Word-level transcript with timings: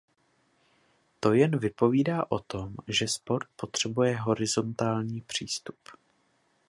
To 1.19 1.33
jen 1.33 1.57
vypovídá 1.59 2.31
o 2.31 2.39
tom, 2.39 2.75
že 2.87 3.07
sport 3.07 3.47
potřebuje 3.55 4.17
horizontální 4.17 5.21
přístup. 5.21 5.75